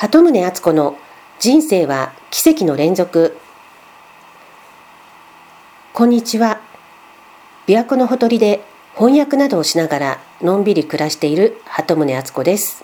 [0.00, 0.96] 鳩宗敦子の
[1.40, 3.36] 人生は奇跡の連続。
[5.92, 6.62] こんにちは。
[7.66, 8.62] 琵琶湖のほとりで
[8.94, 12.82] 翻訳などをしながらのんびり暮らしている鳩宗敦子です。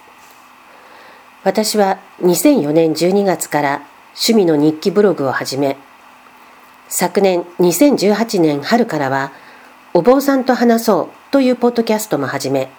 [1.42, 5.78] 私は2004年12月から趣味の日記ブログを始め
[6.88, 9.32] 昨年2018年春からは
[9.94, 12.70] お坊さんと話そうというポッドキャストも始め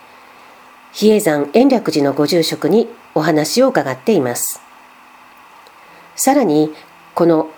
[0.91, 2.87] 比叡山延暦寺のご住職に
[3.17, 4.61] お話を伺っています。
[6.15, 6.71] さらに、
[7.15, 7.49] この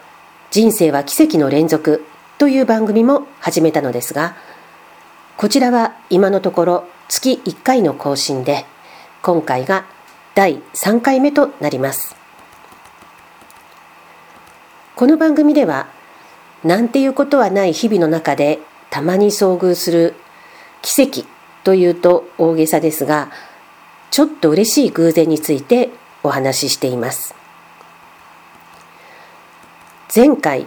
[0.51, 2.05] 人生は奇跡の連続
[2.37, 4.37] という番組も始めたのですが、
[5.35, 8.65] こちらは今のところ月1回の更新で、
[9.21, 9.83] 今回が
[10.33, 12.15] 第3回目となります。
[14.95, 15.87] この番組では、
[16.63, 20.15] なんていうことはない日々の中でたまに遭遇する
[20.81, 21.27] 奇跡
[21.65, 23.29] というと大げさですが、
[24.11, 25.91] ちょっと嬉しい偶然について
[26.23, 27.35] お話ししています。
[30.13, 30.65] 前回、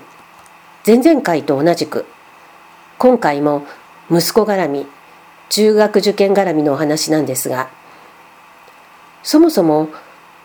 [0.86, 2.06] 前々回と同じく、
[2.98, 3.66] 今回も
[4.10, 4.86] 息子絡み、
[5.48, 7.68] 中学受験絡みのお話なんですが、
[9.24, 9.88] そもそも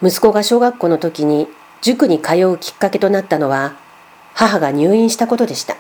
[0.02, 1.48] 息子が小学校の時に
[1.82, 3.76] 塾に通うきっかけとなったのは、
[4.34, 5.78] 母が入院したことでした。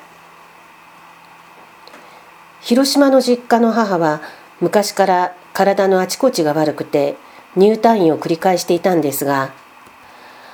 [2.61, 4.21] 広島の実家の母は
[4.61, 7.15] 昔から体のあちこちが悪くて
[7.55, 9.53] 入退院を繰り返していたんですが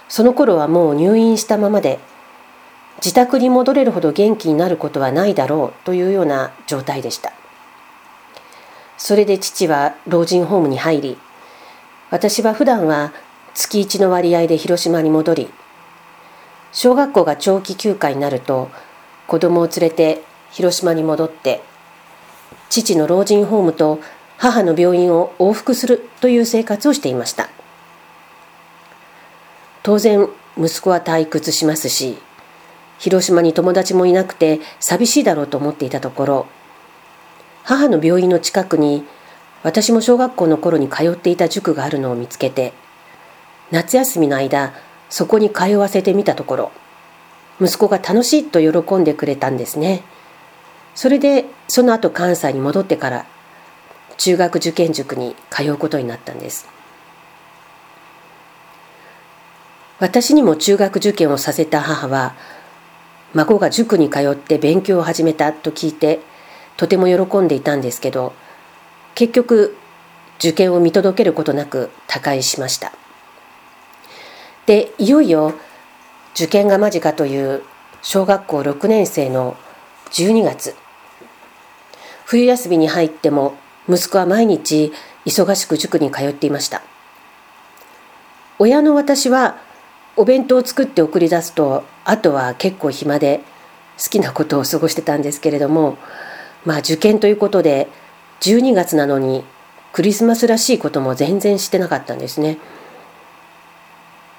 [0.10, 2.00] その頃はもう入院したままで
[2.98, 7.34] 自宅に戻れるほど元気になることはないだろうというような状態でした。
[9.04, 11.18] それで父は老人ホームに入り
[12.10, 13.12] 私は普段は
[13.54, 15.50] 月1の割合で広島に戻り
[16.72, 18.70] 小学校が長期休暇になると
[19.28, 21.62] 子供を連れて広島に戻って
[22.82, 24.00] 父の老人ホームと
[24.38, 27.50] 母の病院を往復するという生活をしていました
[29.84, 32.18] 当然息子は退屈しますし
[32.98, 36.48] 広島に友達もいなくて寂しいだろうと思っていたところ
[37.64, 39.06] 母の病院の近くに
[39.62, 42.74] 私も小学校の頃に通っていた塾があるのを見つけて
[43.70, 44.74] 夏休みの間
[45.12, 46.72] そこに通わせてみたところ
[47.62, 50.04] 息子が楽しいと喜んでくれたんですね。
[50.96, 53.26] それでその後関西に戻ってから
[54.18, 56.68] 中学受験塾に通うことになったんです。
[60.00, 62.36] 私にも中学受験をさせた母は
[63.34, 66.20] 孫が塾に通って勉強を始めたと聞いて
[66.78, 68.34] とても喜んでいたんですけど
[69.16, 69.78] 結局
[70.40, 72.92] 受験を見届けることなく他界しました。
[74.66, 75.54] でいよいよ
[76.36, 77.64] 受験が間近という
[78.02, 79.56] 小学校6年生の
[80.12, 80.76] 12月
[82.34, 83.54] 冬休みに入っても
[83.88, 84.92] 息子は毎日
[85.24, 86.82] 忙しく塾に通っていました
[88.58, 89.58] 親の私は
[90.16, 93.42] お弁当を作って送り出すとあとは結構暇で
[94.02, 96.00] 好きなことを過ごしてたんですけれども
[96.66, 97.88] まあ受験ということで
[98.42, 99.44] 12月なのに
[99.92, 102.58] クリスマスらしいことも全然してなかったんですね。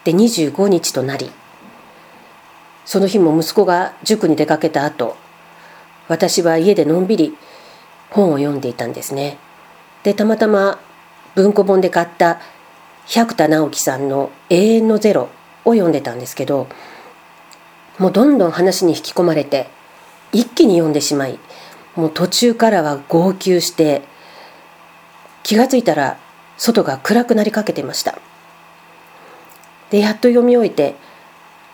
[0.02, 1.30] で25日となり
[2.84, 5.16] その日も息子が塾に出かけた後
[6.08, 7.36] 私は家でのんびり
[8.14, 9.38] 本を読んでいたんですね。
[10.04, 10.78] でたまたま
[11.34, 12.40] 文庫本で買った
[13.06, 15.28] 百田直樹さんの「永遠のゼロ」
[15.66, 16.68] を読んでたんですけど
[17.98, 19.68] もうどんどん話に引き込まれて
[20.32, 21.38] 一気に読んでしまい
[21.96, 24.02] もう途中からは号泣して
[25.42, 26.18] 気がついたら
[26.56, 28.18] 外が暗くなりかけてました
[29.90, 30.96] でやっと読み終えて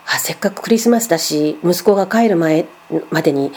[0.06, 2.66] あせっかくクリスマスだし息子が帰る前
[3.10, 3.52] までに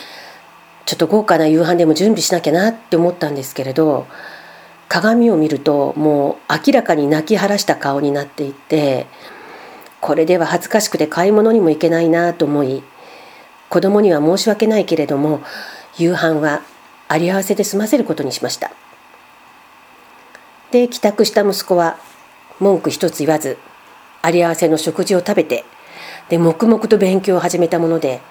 [0.85, 4.07] ちょっと豪華な夕飯でも準備しなきゃなって思ったんですけれど
[4.89, 9.07] 鏡を見るともう明らかに泣き晴らした顔になっていて
[10.01, 12.83] これでは恥ずかしくて買い物にも行けないなと思い
[13.69, 15.41] 子供には申し訳ないけれども
[15.97, 16.61] 夕飯は
[17.07, 18.71] あり合わせで済ませることにしました。
[20.71, 21.97] で帰宅した息子は
[22.59, 23.57] 文句一つ言わず
[24.23, 25.65] あり合わせの食事を食べて
[26.29, 28.21] で黙々と勉強を始めたもので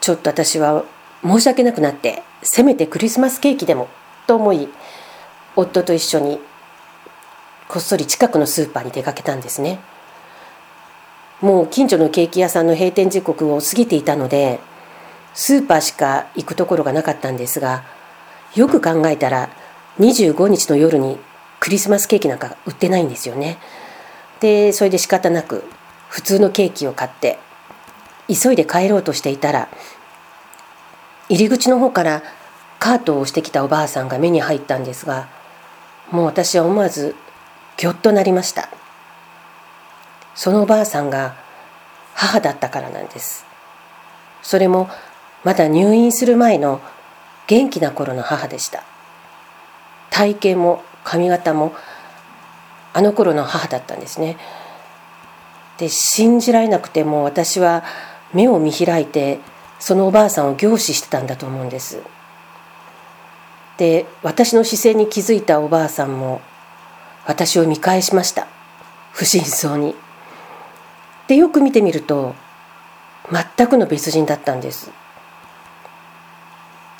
[0.00, 0.84] ちょっと私は
[1.24, 3.88] 申し訳なくなってせめてクリスマスケーキでも
[4.26, 4.68] と思い
[5.56, 6.38] 夫と一緒に
[7.68, 9.80] こっそり近くのスーパーに出かけたんですね。
[11.40, 14.60] もう近所のケーキ屋さんの閉店時刻を過ぎていたので
[15.34, 17.84] スーパーしか行くところがなかったんですが
[18.54, 19.50] よく考えたら
[19.98, 21.18] 25日の夜に
[21.60, 23.58] クリスマスケーキなんか売ってないんですよね。
[24.40, 25.64] でそれで仕方なく
[26.08, 27.38] 普通のケーキを買って
[28.28, 29.68] 急いで帰ろうとしていたら
[31.28, 32.22] 入り口の方から
[32.78, 35.28] カートを押してきたおばあさんが目に入ったんですが
[36.10, 37.14] もう私は思わず
[37.76, 38.68] ぎょっとなりました。
[40.34, 41.36] そのおばあさんが
[42.14, 43.46] 母だったからなんです。
[44.42, 44.88] それも
[45.42, 46.80] まだ入院する前の
[47.46, 48.84] 元気な頃の母でした。
[50.10, 51.74] 体型も髪型も
[52.92, 54.36] あの頃の母だったんですね。
[55.78, 57.82] で信じられなくても私は
[58.32, 59.40] 目を見開いて
[59.84, 62.00] そのおばあさんを凝視してたんだと思うんです。
[63.76, 66.40] で私の視線に気づいたおばあさんも
[67.26, 68.46] 私を見返しました。
[69.12, 69.94] 不審そうに。
[71.28, 72.34] でよく見てみると
[73.30, 74.90] 全くの別人だったんです。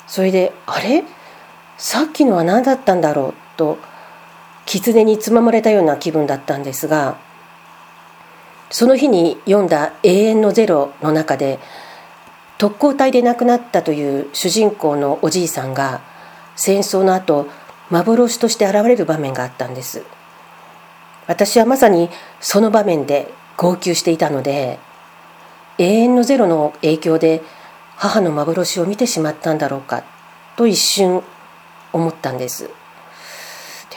[0.05, 1.03] それであれ？
[1.79, 3.33] さっきのは何だったんだろう？
[3.57, 3.79] と
[4.67, 7.17] 狐につままれたような気分だったんですが
[8.69, 11.57] その日に読んだ「永遠のゼロ」の中で
[12.57, 16.01] 特攻隊で亡くなったという主人公のおじいさんが
[16.55, 17.47] 戦争の後
[17.89, 20.03] 幻として現れる場面があったんです。
[21.27, 22.09] 私はまさに
[22.39, 24.79] その場面で号泣していたので
[25.77, 27.41] 永遠のゼロの影響で
[27.95, 30.03] 母の幻を見てしまったんだろうか
[30.55, 31.23] と一瞬
[31.93, 32.67] 思ったんです。
[32.67, 32.71] で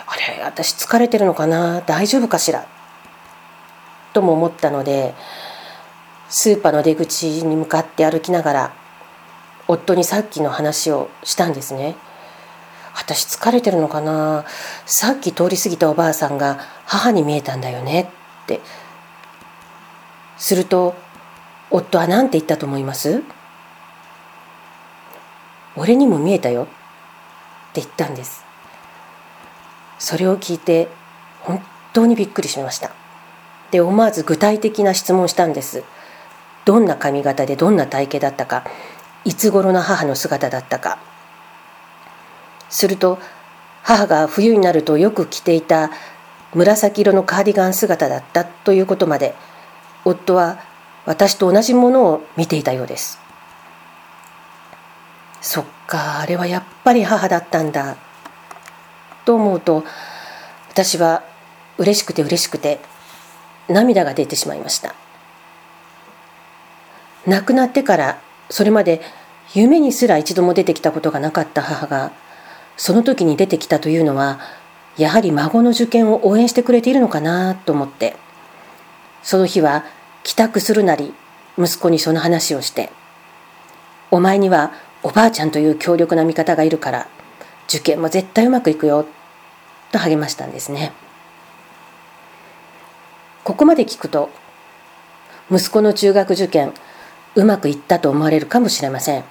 [0.07, 2.67] あれ私疲れてるのかな大丈夫かしら
[4.13, 5.15] とも思ったので
[6.29, 8.75] スーパーの出口に向かって歩きながら
[9.67, 11.97] 夫にさっきの話をしたんですね
[12.95, 14.45] 私疲れてるのかな？
[14.85, 18.11] さっき通り過ぎたおばあさんが母に見えたんだよね
[18.43, 18.61] って。
[20.37, 20.95] すると
[21.71, 23.23] 夫は何て言ったと思います
[25.77, 26.67] 俺にも見えたよっ
[27.73, 28.45] て言ったんです。
[29.99, 30.89] それを聞いて
[31.41, 32.91] 本当にびっくりしました。
[33.71, 35.85] で思わず具体的な質問したんです。
[36.69, 38.63] どんな髪型でどんな体型だったか
[39.25, 40.99] いつ頃の母の姿だったか。
[42.69, 43.19] すると
[43.83, 45.91] 母が冬になるとよく着ていた
[46.53, 49.35] 紫色のカーディガン姿だったということまで
[50.05, 50.61] 夫は
[51.07, 53.19] 私と同じものを見ていたようです。
[55.41, 57.97] そっかあれはやっぱり母だったんだ。
[59.25, 59.85] と思うと
[60.69, 61.23] 私は
[61.79, 62.79] 嬉しくて嬉しくて
[63.69, 64.95] 涙が出てしまいました。
[67.29, 69.03] 亡くなってからそれまで
[69.55, 72.13] 夢にすら一度も出てきたことがなかった母が
[72.79, 74.41] その時に出てきたというのは
[74.97, 78.17] やはり孫の受験を応援してくれているのかなと思って
[79.23, 79.85] その日は
[80.23, 81.13] 帰宅するなり
[81.59, 82.91] 息子にその話をして
[84.11, 84.73] 「お前には
[85.03, 87.09] おばあちゃんという強力な味方がいるから
[87.69, 89.05] 受験も絶対うまくいくよ」
[89.93, 90.93] と励ましたんですね。
[93.45, 94.31] ここまで聞くと
[95.51, 96.73] 息子の中学受験
[97.35, 99.25] うまくいったと思われるかもしれません。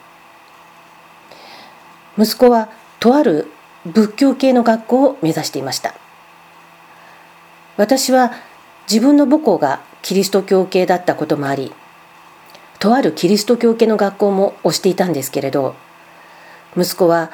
[2.17, 3.51] 息子はとある
[3.85, 5.93] 仏教系の学校を目指していました。
[7.77, 8.31] 私は
[8.89, 11.71] 自分の母校がキリスト教系だったこともあり
[12.79, 15.75] とあるキリスト教系の学校も推していたんですけれど
[16.75, 17.31] 息子は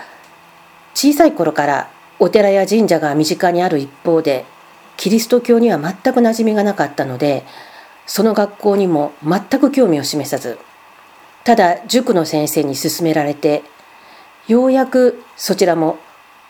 [0.94, 1.90] 小さい頃から
[2.20, 4.46] お寺や神社が身近にある一方で
[4.98, 7.44] キリスト教には全く馴染みがなかったので
[8.06, 10.58] その学校にも全く興味を示さず
[11.44, 13.64] ただ塾の先生に勧められて
[14.48, 15.98] ようやくそちらも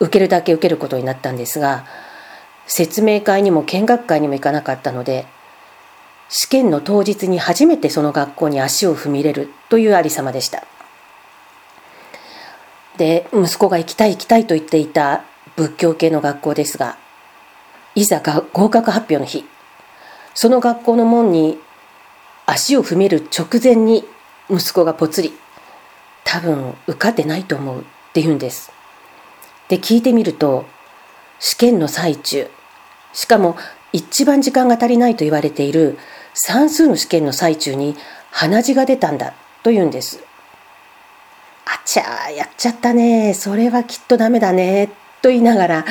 [0.00, 1.84] 受けるだけ受けることになったんですが
[2.66, 5.26] 説明会にも見学会にも行かなかったので
[6.28, 10.64] 試験の当日に初めてその学校に足を踏み入れるというありさまでした。
[12.96, 15.24] で、息子が行きたい行きたいと言っていた
[15.56, 16.96] 仏教系の学校ですが、
[17.94, 18.20] いざ
[18.52, 19.44] 合格発表の日、
[20.34, 21.58] その学校の門に
[22.46, 24.04] 足を踏める直前に
[24.50, 25.32] 息子がぽつり、
[26.24, 28.72] 多分受かってないと思うって言うんです。
[29.68, 30.66] で、聞いてみると、
[31.38, 32.50] 試験の最中、
[33.12, 33.56] しかも
[33.92, 35.98] 一番時間が足りないと言われている
[36.34, 37.96] 算数の試験の最中に
[38.30, 40.20] 鼻血が出たんだと言うんです。
[41.64, 43.34] あちゃー、やっちゃったね。
[43.34, 44.88] それはきっとダメだね。
[45.22, 45.84] と言いながら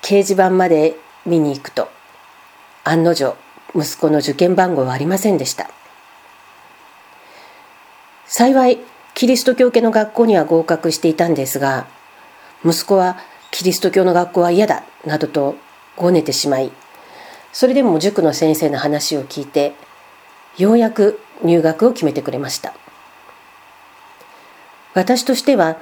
[0.00, 0.96] 掲示板まで
[1.26, 1.88] 見に行くと、
[2.84, 3.36] 案の定、
[3.74, 5.70] 息子の受験番号はありませんでした。
[8.26, 8.78] 幸い、
[9.14, 11.86] キリスト教系の学校には合格していたんですが、
[12.64, 13.18] 息子は
[13.50, 15.56] キリスト教の学校は嫌だ、などと
[15.96, 16.72] ごねてしまい、
[17.52, 19.74] それでも塾の先生の話を聞いて
[20.56, 22.74] ようやく入学を決めてくれました
[24.94, 25.76] 私としては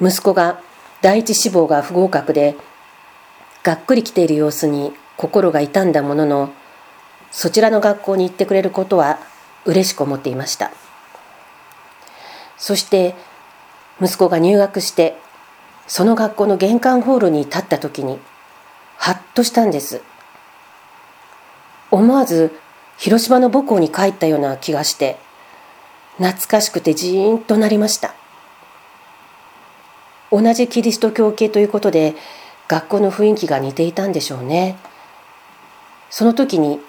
[0.00, 0.60] 息子が
[1.02, 2.56] 第一志望が不合格で
[3.62, 6.52] がっくり来ている様子に心が痛んだものの
[7.34, 9.18] そちらの学校に行ってくれることは
[9.64, 10.70] 嬉しく思っていました。
[12.56, 13.16] そして
[14.00, 15.16] 息子が入学して
[15.88, 18.20] その学校の玄関ホールに立った時に
[18.96, 20.00] ハッとしたんです。
[21.90, 22.56] 思わず
[22.98, 25.18] 広島の母校に帰ったような気がして
[26.18, 28.14] 懐かしくてジーンとなりました。
[30.30, 32.14] 同じキリスト教系ということで
[32.68, 34.76] 学校の雰囲気が似ていたんでしょうね。
[36.10, 36.80] その時に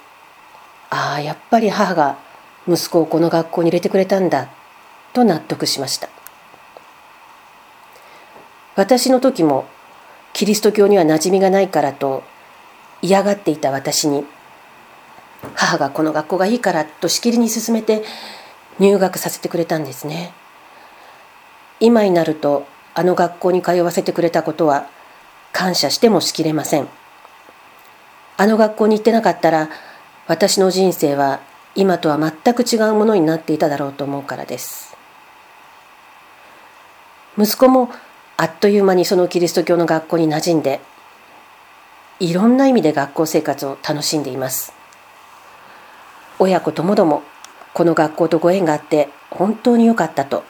[0.96, 2.18] ああやっぱり母が
[2.70, 4.48] 息子をこの学校に入れてくれたんだ
[5.12, 6.08] と納得しました。
[8.78, 9.66] 私の時も
[10.32, 12.24] キリスト教には馴染みがないからと
[13.02, 14.26] 嫌がっていた私に
[15.54, 18.04] 母がこの学校がいいからとしきりに勧めて
[18.80, 20.32] 入学させてくれたんですね。
[21.82, 24.88] 今になるとあの学校に通わせてくれたことは
[25.52, 26.88] 感謝してもしきれません。
[28.38, 29.70] あの学校に行ってなかったら
[30.28, 31.40] 私の人生は
[31.76, 34.96] 今とは全く違うものになっていただろうと思うからです。
[37.38, 37.90] 息子も
[38.38, 40.80] あっという間にそのキリスト教の学校に馴染んで
[42.20, 44.74] いろんな意味で学校生活を楽しんでいます。
[46.40, 47.24] 親子ともども
[47.74, 50.44] この学校とご縁があって本当に良かったと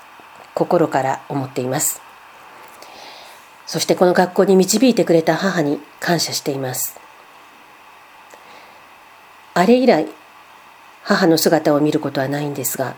[0.54, 2.02] 心から思っています。
[3.66, 7.05] そしてこの学校に導いてくれた母に感謝しています。
[9.56, 10.08] あれ以来
[11.02, 12.96] 母の姿を見ることはないんですが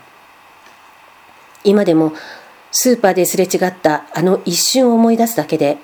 [1.64, 2.12] 今でも
[2.70, 5.78] スーパーですれ違ったあの一瞬を思い出すだけで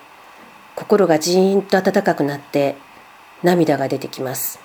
[0.75, 2.76] 心がジーンと温かくなって
[3.43, 4.59] 涙が出てきます。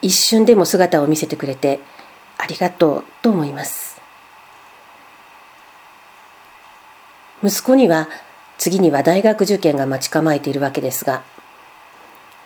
[0.00, 1.80] 一瞬でも姿を見せてくれて
[2.36, 4.00] ありがとうと思います。
[7.42, 8.08] 息子には
[8.58, 11.22] 次には大学受験が待ち構えているわけですが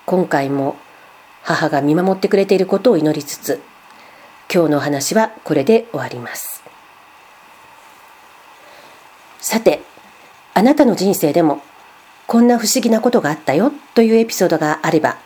[0.05, 0.77] 今回も
[1.43, 3.61] 母が見守ってくれていることを祈りつつ
[4.53, 6.63] 今日のお話はこれで終わります。
[9.41, 9.81] さて
[10.55, 11.63] あなたの人生でも
[12.27, 15.19] こんな不思議なことがあったよというエピソードがあれば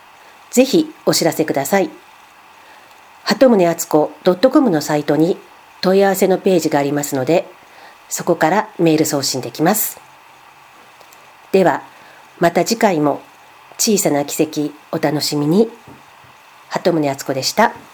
[0.50, 1.90] ぜひお知らせください。
[3.24, 4.10] 鳩宗敦子
[4.50, 5.36] .com のサイトに
[5.80, 7.46] 問い合わせのページがありますので
[8.08, 10.00] そこからメール送信できます。
[11.52, 11.82] では
[12.38, 13.20] また次回も
[13.78, 15.68] 小さな奇跡お楽しみに。
[16.76, 17.85] 鳩宗敦子でした。